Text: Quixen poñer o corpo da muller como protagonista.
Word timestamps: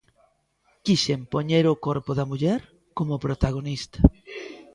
Quixen 0.85 1.19
poñer 1.33 1.65
o 1.73 1.79
corpo 1.87 2.11
da 2.17 2.27
muller 2.31 2.59
como 2.97 3.21
protagonista. 3.25 3.99